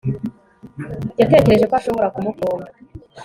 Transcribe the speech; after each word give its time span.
yatekereje 1.19 1.65
ko 1.69 1.73
ashobora 1.79 2.11
kumukunda 2.13 2.69